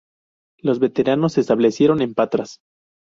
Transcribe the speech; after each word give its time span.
Los 0.57 0.79
veteranos 0.79 1.33
se 1.33 1.41
establecieron 1.41 2.01
en 2.01 2.15
Patras. 2.15 2.57